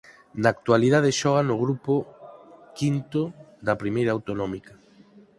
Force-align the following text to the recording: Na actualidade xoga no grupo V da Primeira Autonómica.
Na 0.41 0.49
actualidade 0.55 1.17
xoga 1.21 1.41
no 1.49 1.55
grupo 1.63 1.93
V 2.95 3.19
da 3.65 3.79
Primeira 3.81 4.11
Autonómica. 4.17 4.73